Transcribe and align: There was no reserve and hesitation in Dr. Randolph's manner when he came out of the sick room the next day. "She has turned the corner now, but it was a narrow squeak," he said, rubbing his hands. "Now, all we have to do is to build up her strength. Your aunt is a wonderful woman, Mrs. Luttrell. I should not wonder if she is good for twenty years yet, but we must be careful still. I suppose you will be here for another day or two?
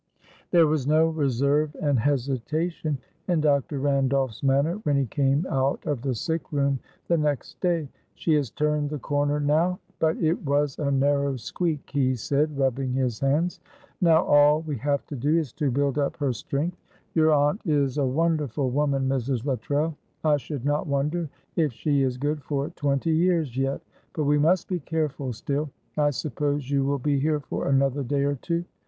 There 0.49 0.65
was 0.65 0.87
no 0.87 1.09
reserve 1.09 1.75
and 1.79 1.99
hesitation 1.99 2.97
in 3.27 3.39
Dr. 3.39 3.77
Randolph's 3.77 4.41
manner 4.41 4.77
when 4.77 4.95
he 4.97 5.05
came 5.05 5.45
out 5.47 5.85
of 5.85 6.01
the 6.01 6.15
sick 6.15 6.51
room 6.51 6.79
the 7.07 7.17
next 7.19 7.59
day. 7.61 7.87
"She 8.15 8.33
has 8.33 8.49
turned 8.49 8.89
the 8.89 8.97
corner 8.97 9.39
now, 9.39 9.77
but 9.99 10.17
it 10.17 10.43
was 10.43 10.79
a 10.79 10.89
narrow 10.89 11.35
squeak," 11.35 11.87
he 11.93 12.15
said, 12.15 12.57
rubbing 12.57 12.93
his 12.93 13.19
hands. 13.19 13.59
"Now, 14.01 14.23
all 14.25 14.61
we 14.61 14.75
have 14.77 15.05
to 15.05 15.15
do 15.15 15.37
is 15.37 15.53
to 15.53 15.69
build 15.69 15.99
up 15.99 16.17
her 16.17 16.33
strength. 16.33 16.77
Your 17.13 17.31
aunt 17.31 17.61
is 17.63 17.99
a 17.99 18.03
wonderful 18.03 18.71
woman, 18.71 19.07
Mrs. 19.07 19.45
Luttrell. 19.45 19.95
I 20.23 20.37
should 20.37 20.65
not 20.65 20.87
wonder 20.87 21.29
if 21.55 21.73
she 21.73 22.01
is 22.01 22.17
good 22.17 22.41
for 22.43 22.69
twenty 22.69 23.11
years 23.11 23.55
yet, 23.55 23.81
but 24.13 24.23
we 24.23 24.39
must 24.39 24.67
be 24.67 24.79
careful 24.79 25.31
still. 25.31 25.69
I 25.95 26.09
suppose 26.09 26.71
you 26.71 26.83
will 26.85 26.97
be 26.97 27.19
here 27.19 27.41
for 27.41 27.67
another 27.67 28.01
day 28.01 28.23
or 28.23 28.33
two? 28.37 28.65